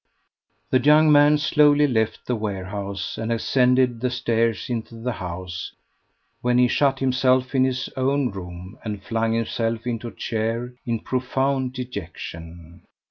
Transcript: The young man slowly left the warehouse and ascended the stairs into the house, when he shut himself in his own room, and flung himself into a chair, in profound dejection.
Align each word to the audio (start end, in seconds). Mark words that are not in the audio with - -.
The 0.71 0.79
young 0.81 1.11
man 1.11 1.37
slowly 1.37 1.85
left 1.85 2.25
the 2.25 2.35
warehouse 2.35 3.19
and 3.19 3.31
ascended 3.31 4.01
the 4.01 4.09
stairs 4.09 4.67
into 4.67 4.95
the 4.95 5.11
house, 5.11 5.75
when 6.41 6.57
he 6.57 6.67
shut 6.67 6.97
himself 6.97 7.53
in 7.53 7.65
his 7.65 7.87
own 7.95 8.31
room, 8.31 8.79
and 8.83 9.03
flung 9.03 9.33
himself 9.33 9.85
into 9.85 10.07
a 10.07 10.11
chair, 10.15 10.73
in 10.87 11.01
profound 11.01 11.73
dejection. 11.73 12.81